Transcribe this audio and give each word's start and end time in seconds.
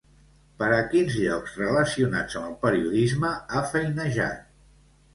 Per 0.61 0.69
a 0.77 0.79
quins 0.93 1.17
llocs 1.25 1.53
relacionats 1.61 2.39
amb 2.41 2.51
el 2.51 2.57
periodisme 2.67 3.35
ha 3.61 3.67
feinejat? 3.77 4.47